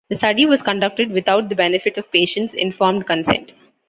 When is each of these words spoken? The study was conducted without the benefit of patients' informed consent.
The 0.09 0.15
study 0.15 0.47
was 0.47 0.63
conducted 0.63 1.11
without 1.11 1.47
the 1.47 1.53
benefit 1.55 1.95
of 1.99 2.11
patients' 2.11 2.55
informed 2.55 3.05
consent. 3.05 3.53